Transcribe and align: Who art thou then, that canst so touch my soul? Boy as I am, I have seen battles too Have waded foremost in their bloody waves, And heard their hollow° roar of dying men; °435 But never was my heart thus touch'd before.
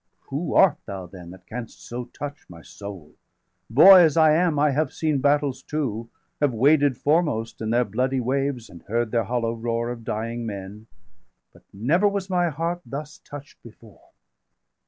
Who 0.29 0.55
art 0.55 0.79
thou 0.87 1.05
then, 1.05 1.29
that 1.29 1.45
canst 1.45 1.85
so 1.87 2.05
touch 2.05 2.49
my 2.49 2.63
soul? 2.63 3.13
Boy 3.69 3.99
as 3.99 4.17
I 4.17 4.33
am, 4.33 4.57
I 4.57 4.71
have 4.71 4.91
seen 4.91 5.19
battles 5.19 5.61
too 5.61 6.09
Have 6.41 6.55
waded 6.55 6.97
foremost 6.97 7.61
in 7.61 7.69
their 7.69 7.85
bloody 7.85 8.19
waves, 8.19 8.67
And 8.67 8.81
heard 8.81 9.11
their 9.11 9.25
hollow° 9.25 9.55
roar 9.63 9.91
of 9.91 10.03
dying 10.03 10.43
men; 10.43 10.87
°435 11.49 11.53
But 11.53 11.63
never 11.71 12.07
was 12.07 12.31
my 12.31 12.49
heart 12.49 12.81
thus 12.83 13.19
touch'd 13.19 13.61
before. 13.61 14.01